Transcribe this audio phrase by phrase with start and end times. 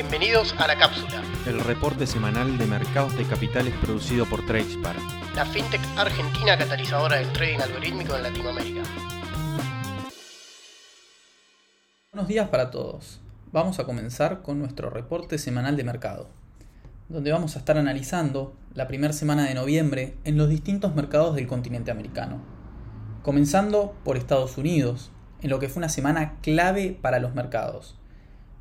[0.00, 4.94] Bienvenidos a La Cápsula, el reporte semanal de mercados de capitales producido por Tradespar,
[5.34, 8.82] la fintech argentina catalizadora del trading algorítmico en Latinoamérica.
[12.12, 13.20] Buenos días para todos.
[13.50, 16.28] Vamos a comenzar con nuestro reporte semanal de mercado,
[17.08, 21.48] donde vamos a estar analizando la primera semana de noviembre en los distintos mercados del
[21.48, 22.40] continente americano.
[23.24, 25.10] Comenzando por Estados Unidos,
[25.42, 27.97] en lo que fue una semana clave para los mercados,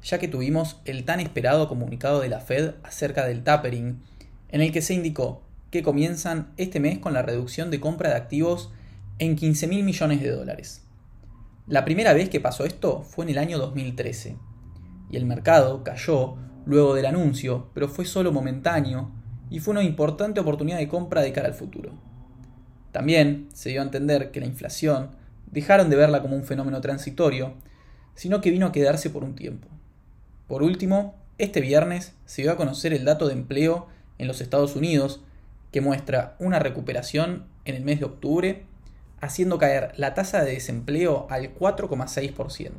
[0.04, 4.02] ya que tuvimos el tan esperado comunicado de la Fed acerca del tapering,
[4.50, 8.16] en el que se indicó que comienzan este mes con la reducción de compra de
[8.16, 8.72] activos
[9.20, 10.84] en 15 mil millones de dólares.
[11.68, 14.38] La primera vez que pasó esto fue en el año 2013,
[15.10, 19.12] y el mercado cayó luego del anuncio, pero fue solo momentáneo
[19.50, 21.92] y fue una importante oportunidad de compra de cara al futuro.
[22.92, 25.12] También se dio a entender que la inflación
[25.52, 27.54] dejaron de verla como un fenómeno transitorio,
[28.16, 29.68] sino que vino a quedarse por un tiempo.
[30.48, 34.76] Por último, este viernes se dio a conocer el dato de empleo en los Estados
[34.76, 35.22] Unidos,
[35.72, 38.66] que muestra una recuperación en el mes de octubre,
[39.20, 42.72] haciendo caer la tasa de desempleo al 4,6%,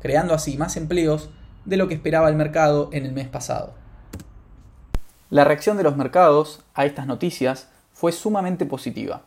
[0.00, 1.30] creando así más empleos
[1.64, 3.74] de lo que esperaba el mercado en el mes pasado.
[5.30, 9.22] La reacción de los mercados a estas noticias fue sumamente positiva,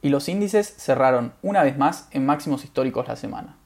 [0.00, 3.58] y los índices cerraron una vez más en máximos históricos la semana.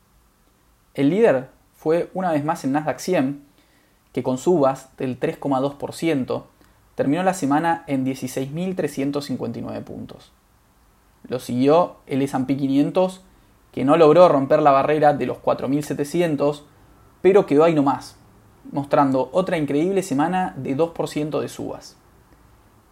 [0.95, 3.43] El líder fue una vez más el Nasdaq 100,
[4.13, 6.45] que con subas del 3,2%
[6.95, 10.33] terminó la semana en 16.359 puntos.
[11.29, 13.23] Lo siguió el S&P 500,
[13.73, 16.63] que no logró romper la barrera de los 4.700,
[17.21, 18.17] pero quedó ahí nomás,
[18.73, 21.97] mostrando otra increíble semana de 2% de subas.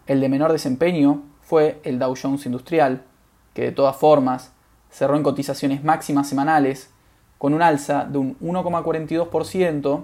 [0.05, 3.03] El de menor desempeño fue el Dow Jones Industrial,
[3.55, 4.51] que de todas formas
[4.91, 6.91] cerró en cotizaciones máximas semanales
[7.45, 10.03] con un alza de un 1,42%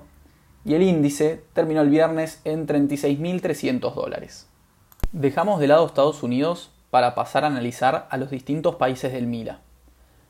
[0.64, 4.46] y el índice terminó el viernes en 36.300 dólares.
[5.12, 9.60] Dejamos de lado Estados Unidos para pasar a analizar a los distintos países del MILA,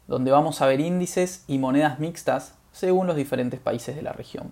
[0.08, 4.50] donde vamos a ver índices y monedas mixtas según los diferentes países de la región.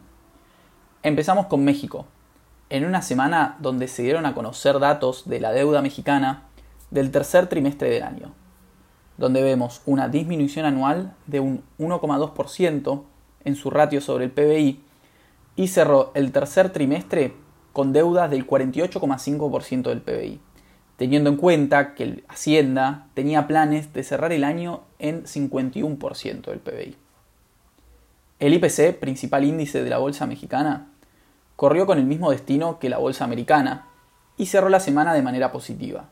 [1.01, 2.07] Empezamos con México,
[2.69, 6.43] en una semana donde se dieron a conocer datos de la deuda mexicana
[6.91, 8.33] del tercer trimestre del año
[9.19, 13.03] donde vemos una disminución anual de un 1,2%
[13.43, 14.79] en su ratio sobre el PBI
[15.57, 17.33] y cerró el tercer trimestre
[17.73, 20.39] con deudas del 48,5% del PBI,
[20.95, 26.95] teniendo en cuenta que Hacienda tenía planes de cerrar el año en 51% del PBI.
[28.39, 30.87] El IPC, principal índice de la bolsa mexicana,
[31.57, 33.87] corrió con el mismo destino que la bolsa americana
[34.37, 36.05] y cerró la semana de manera positiva,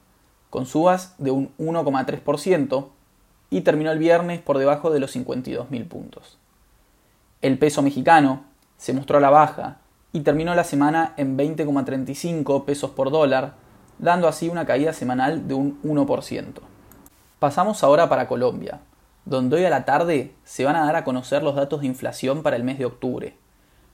[0.50, 2.90] con subas de un 1,3%
[3.50, 6.38] y terminó el viernes por debajo de los 52.000 puntos.
[7.42, 8.44] El peso mexicano
[8.78, 9.78] se mostró a la baja
[10.12, 13.54] y terminó la semana en 20,35 pesos por dólar,
[14.00, 16.46] dando así una caída semanal de un 1%.
[17.40, 18.80] Pasamos ahora para Colombia,
[19.26, 22.44] donde hoy a la tarde se van a dar a conocer los datos de inflación
[22.44, 23.36] para el mes de octubre,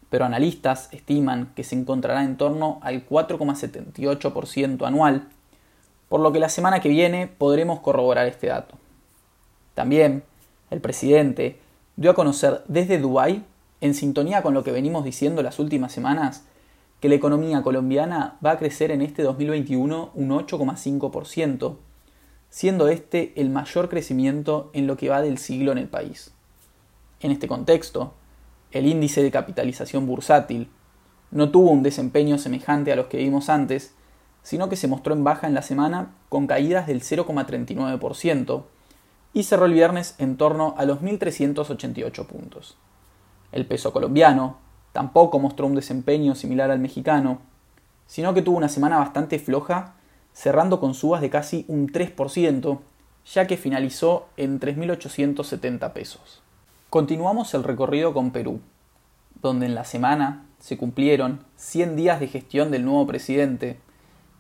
[0.10, 5.28] pero analistas estiman que se encontrará en torno al 4,78% anual,
[6.08, 8.78] por lo que la semana que viene podremos corroborar este dato.
[9.74, 10.24] También,
[10.70, 11.60] el presidente
[11.96, 13.44] dio a conocer desde Dubái,
[13.82, 16.46] en sintonía con lo que venimos diciendo las últimas semanas,
[17.00, 21.76] que la economía colombiana va a crecer en este 2021 un 8,5%,
[22.50, 26.32] siendo este el mayor crecimiento en lo que va del siglo en el país.
[27.20, 28.14] En este contexto,
[28.72, 30.70] el índice de capitalización bursátil
[31.32, 33.94] no tuvo un desempeño semejante a los que vimos antes,
[34.44, 38.64] sino que se mostró en baja en la semana con caídas del 0,39%,
[39.34, 42.78] y cerró el viernes en torno a los 1.388 puntos.
[43.52, 44.58] El peso colombiano
[44.92, 47.40] tampoco mostró un desempeño similar al mexicano,
[48.06, 49.96] sino que tuvo una semana bastante floja,
[50.34, 52.80] cerrando con subas de casi un 3%,
[53.34, 56.42] ya que finalizó en 3.870 pesos.
[56.90, 58.60] Continuamos el recorrido con Perú,
[59.42, 63.80] donde en la semana se cumplieron 100 días de gestión del nuevo presidente,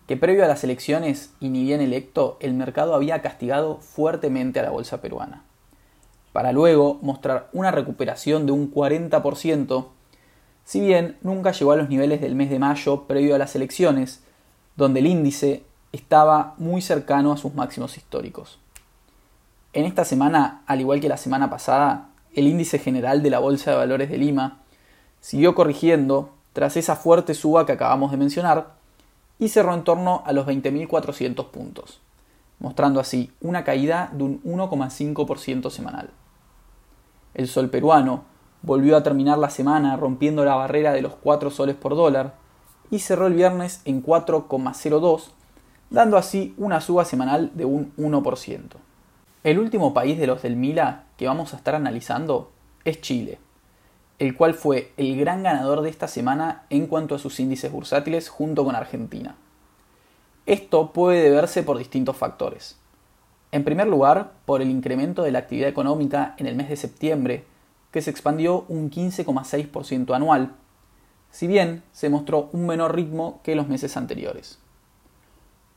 [0.07, 4.63] que previo a las elecciones y ni bien electo, el mercado había castigado fuertemente a
[4.63, 5.43] la bolsa peruana,
[6.33, 9.87] para luego mostrar una recuperación de un 40%,
[10.65, 14.23] si bien nunca llegó a los niveles del mes de mayo previo a las elecciones,
[14.75, 18.59] donde el índice estaba muy cercano a sus máximos históricos.
[19.73, 23.71] En esta semana, al igual que la semana pasada, el índice general de la Bolsa
[23.71, 24.59] de Valores de Lima
[25.21, 28.73] siguió corrigiendo tras esa fuerte suba que acabamos de mencionar,
[29.43, 31.99] y cerró en torno a los 20.400 puntos,
[32.59, 36.11] mostrando así una caída de un 1,5% semanal.
[37.33, 38.23] El sol peruano
[38.61, 42.35] volvió a terminar la semana rompiendo la barrera de los 4 soles por dólar
[42.89, 45.31] y cerró el viernes en 4,02,
[45.89, 48.61] dando así una suba semanal de un 1%.
[49.43, 52.53] El último país de los del Mila que vamos a estar analizando
[52.85, 53.39] es Chile,
[54.23, 58.29] el cual fue el gran ganador de esta semana en cuanto a sus índices bursátiles
[58.29, 59.35] junto con Argentina.
[60.45, 62.77] Esto puede deberse por distintos factores.
[63.51, 67.43] En primer lugar, por el incremento de la actividad económica en el mes de septiembre,
[67.91, 70.53] que se expandió un 15,6% anual,
[71.29, 74.57] si bien se mostró un menor ritmo que los meses anteriores.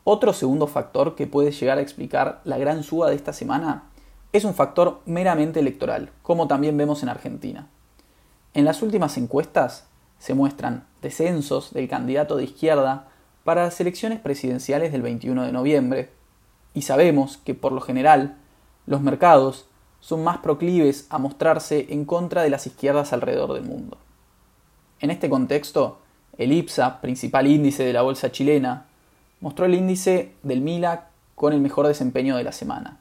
[0.04, 3.90] Otro segundo factor que puede llegar a explicar la gran suba de esta semana
[4.32, 7.66] es un factor meramente electoral, como también vemos en Argentina.
[8.56, 9.84] En las últimas encuestas
[10.18, 13.06] se muestran descensos del candidato de izquierda
[13.44, 16.10] para las elecciones presidenciales del 21 de noviembre,
[16.72, 18.38] y sabemos que por lo general
[18.86, 19.66] los mercados
[20.00, 23.98] son más proclives a mostrarse en contra de las izquierdas alrededor del mundo.
[25.00, 25.98] En este contexto,
[26.38, 28.86] el IPSA, principal índice de la bolsa chilena,
[29.42, 33.00] mostró el índice del MILA con el mejor desempeño de la semana,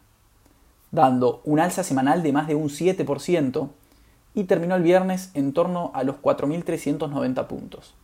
[0.91, 3.69] dando un alza semanal de más de un 7%
[4.35, 7.95] y terminó el viernes en torno a los 4.390 puntos.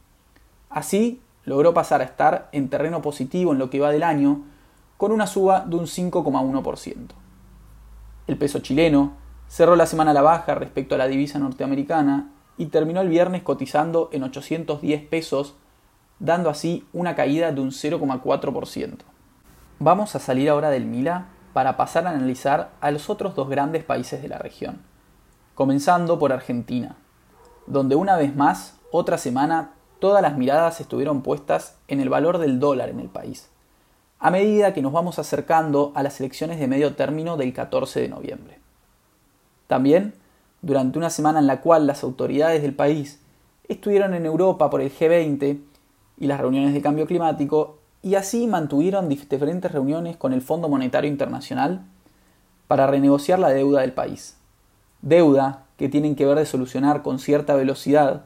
[0.70, 4.44] Así, logró pasar a estar en terreno positivo en lo que va del año,
[4.98, 6.96] con una suba de un 5,1%.
[8.28, 9.14] El peso chileno
[9.48, 13.44] cerró la semana a la baja respecto a la divisa norteamericana y terminó el viernes
[13.44, 15.56] cotizando en 810 pesos,
[16.20, 18.98] dando así una caída de un 0,4%.
[19.80, 23.84] Vamos a salir ahora del Mila para pasar a analizar a los otros dos grandes
[23.84, 24.80] países de la región,
[25.56, 26.98] comenzando por Argentina,
[27.68, 32.60] donde una vez más, otra semana, todas las miradas estuvieron puestas en el valor del
[32.60, 33.50] dólar en el país,
[34.20, 38.10] a medida que nos vamos acercando a las elecciones de medio término del 14 de
[38.10, 38.60] noviembre.
[39.68, 40.14] También,
[40.62, 43.20] durante una semana en la cual las autoridades del país
[43.68, 45.62] estuvieron en Europa por el G20
[46.18, 51.10] y las reuniones de cambio climático, y así mantuvieron diferentes reuniones con el Fondo Monetario
[51.10, 51.86] Internacional
[52.68, 54.38] para renegociar la deuda del país.
[55.02, 58.26] Deuda que tienen que ver de solucionar con cierta velocidad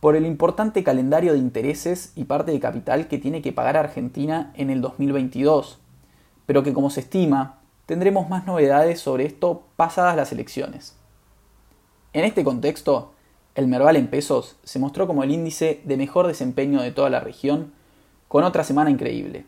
[0.00, 4.52] por el importante calendario de intereses y parte de capital que tiene que pagar Argentina
[4.54, 5.78] en el 2022,
[6.46, 10.94] pero que como se estima, tendremos más novedades sobre esto pasadas las elecciones.
[12.12, 13.12] En este contexto,
[13.56, 17.18] el Merval en pesos se mostró como el índice de mejor desempeño de toda la
[17.20, 17.72] región,
[18.28, 19.46] con otra semana increíble,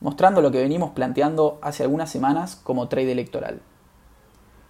[0.00, 3.60] mostrando lo que venimos planteando hace algunas semanas como trade electoral.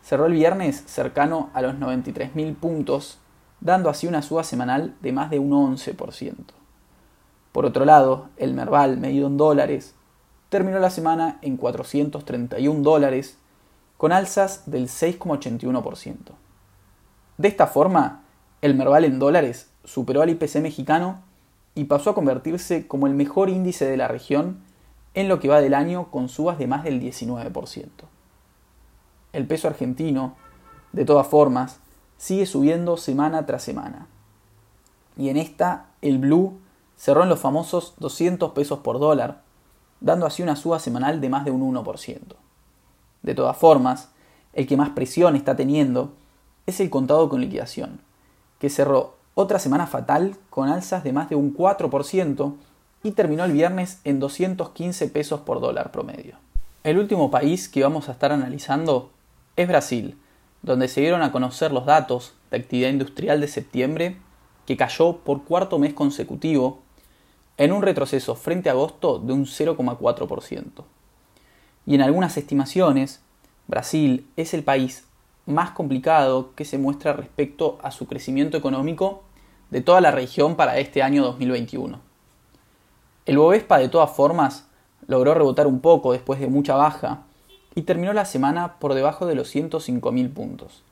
[0.05, 3.21] Cerró el viernes cercano a los 93.000 puntos
[3.61, 6.35] dando así una suba semanal de más de un 11%.
[7.53, 9.95] Por otro lado, el Merval, medido en dólares,
[10.51, 13.39] terminó la semana en 431 dólares,
[13.97, 16.17] con alzas del 6,81%.
[17.39, 18.25] De esta forma,
[18.61, 21.23] el Merval en dólares superó al IPC mexicano
[21.75, 24.59] y pasó a convertirse como el mejor índice de la región
[25.15, 27.89] en lo que va del año con subas de más del 19%.
[29.35, 30.37] El peso argentino,
[30.93, 31.81] de todas formas,
[32.17, 34.07] sigue subiendo semana tras semana.
[35.17, 36.59] Y en esta, el blue
[36.97, 39.43] cerró en los famosos 200 pesos por dólar,
[40.01, 42.21] dando así una suba semanal de más de un 1%.
[43.23, 44.11] De todas formas,
[44.53, 46.13] el que más presión está teniendo
[46.67, 48.01] es el contado con liquidación,
[48.59, 52.55] que cerró otra semana fatal con alzas de más de un 4%
[53.03, 56.37] y terminó el viernes en 215 pesos por dólar promedio.
[56.85, 59.11] El último país que vamos a estar analizando
[59.56, 60.19] es Brasil,
[60.63, 64.17] donde se dieron a conocer los datos de actividad industrial de septiembre,
[64.67, 66.81] que cayó por cuarto mes consecutivo,
[67.56, 70.84] en un retroceso frente a agosto de un 0,4%.
[71.87, 73.20] Y en algunas estimaciones,
[73.67, 75.05] Brasil es el país
[75.46, 79.23] más complicado que se muestra respecto a su crecimiento económico
[79.70, 82.01] de toda la región para este año 2021.
[83.27, 84.67] El Bovespa de todas formas
[85.06, 87.25] logró rebotar un poco después de mucha baja
[87.75, 90.83] y terminó la semana por debajo de los 105.000 puntos,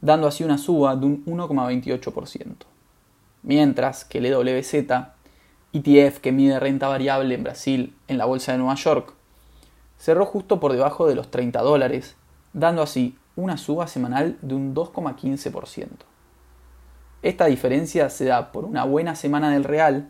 [0.00, 2.54] dando así una suba de un 1,28%.
[3.42, 4.74] Mientras que el EWZ,
[5.72, 9.12] ETF que mide renta variable en Brasil en la bolsa de Nueva York,
[9.98, 12.16] cerró justo por debajo de los 30 dólares,
[12.52, 15.88] dando así una suba semanal de un 2,15%.
[17.22, 20.08] Esta diferencia se da por una buena semana del real,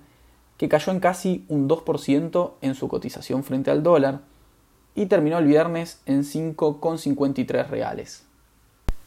[0.57, 4.21] que cayó en casi un 2% en su cotización frente al dólar,
[4.97, 8.25] y terminó el viernes en 5,53 reales.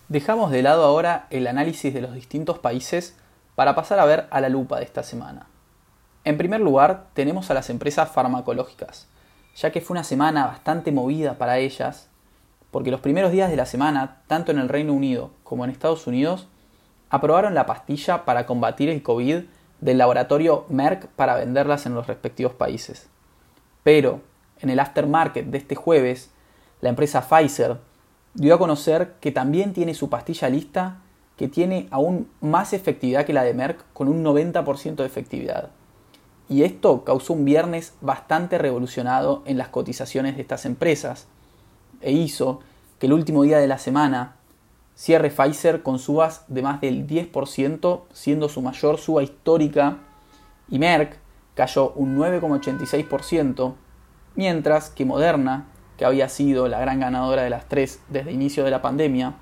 [0.07, 3.17] Dejamos de lado ahora el análisis de los distintos países
[3.55, 5.47] para pasar a ver a la lupa de esta semana.
[6.23, 9.07] En primer lugar, tenemos a las empresas farmacológicas,
[9.55, 12.07] ya que fue una semana bastante movida para ellas,
[12.71, 16.07] porque los primeros días de la semana, tanto en el Reino Unido como en Estados
[16.07, 16.47] Unidos,
[17.09, 19.43] aprobaron la pastilla para combatir el COVID
[19.81, 23.09] del laboratorio Merck para venderlas en los respectivos países.
[23.83, 24.21] Pero,
[24.61, 26.31] en el aftermarket de este jueves,
[26.81, 27.77] la empresa Pfizer
[28.33, 31.01] dio a conocer que también tiene su pastilla lista
[31.37, 35.69] que tiene aún más efectividad que la de Merck con un 90% de efectividad.
[36.49, 41.27] Y esto causó un viernes bastante revolucionado en las cotizaciones de estas empresas
[42.01, 42.59] e hizo
[42.97, 44.35] que el último día de la semana
[44.95, 49.99] cierre Pfizer con subas de más del 10%, siendo su mayor suba histórica,
[50.67, 51.17] y Merck
[51.55, 53.75] cayó un 9,86%,
[54.39, 55.65] mientras que Moderna,
[55.97, 59.33] que había sido la gran ganadora de las tres desde el inicio de la pandemia,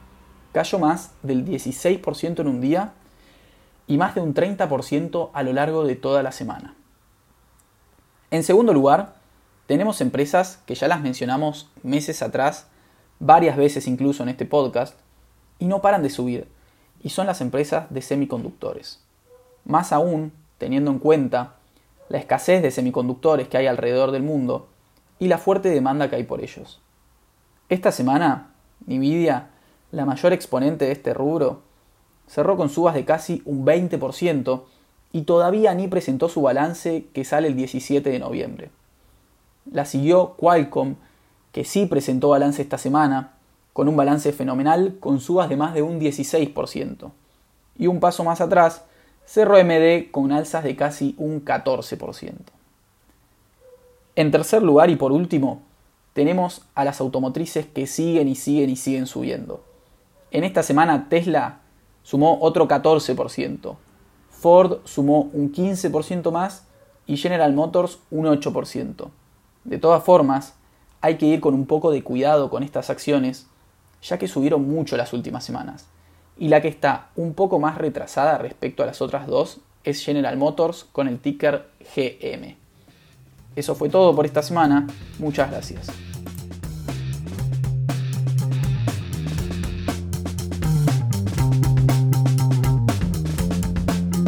[0.54, 2.94] cayó más del 16% en un día
[3.86, 6.74] y más de un 30% a lo largo de toda la semana.
[8.32, 9.14] En segundo lugar,
[9.68, 12.66] tenemos empresas que ya las mencionamos meses atrás,
[13.20, 14.98] varias veces incluso en este podcast,
[15.60, 16.48] y no paran de subir,
[17.04, 19.00] y son las empresas de semiconductores.
[19.64, 21.54] Más aún, teniendo en cuenta
[22.10, 24.70] la escasez de semiconductores que hay alrededor del mundo
[25.20, 26.82] y la fuerte demanda que hay por ellos.
[27.70, 28.52] Esta semana,
[28.86, 29.50] Nvidia,
[29.92, 31.62] la mayor exponente de este rubro,
[32.28, 34.64] cerró con subas de casi un 20%
[35.14, 38.70] y todavía ni presentó su balance que sale el 17 de noviembre.
[39.72, 40.96] La siguió Qualcomm,
[41.52, 43.34] que sí presentó balance esta semana,
[43.74, 47.12] con un balance fenomenal con subas de más de un 16%.
[47.78, 48.84] Y un paso más atrás,
[49.26, 52.34] cerró MD con alzas de casi un 14%.
[54.18, 55.62] En tercer lugar y por último,
[56.14, 59.64] tenemos a las automotrices que siguen y siguen y siguen subiendo.
[60.32, 61.60] En esta semana Tesla
[62.02, 63.76] sumó otro 14%,
[64.32, 66.66] Ford sumó un 15% más
[67.06, 69.08] y General Motors un 8%.
[69.66, 70.56] De todas formas,
[71.00, 73.46] hay que ir con un poco de cuidado con estas acciones
[74.02, 75.86] ya que subieron mucho las últimas semanas.
[76.40, 80.38] Y la que está un poco más retrasada respecto a las otras dos es General
[80.38, 82.67] Motors con el ticker GM.
[83.58, 84.88] Eso fue todo por esta semana.
[85.20, 85.88] Muchas gracias.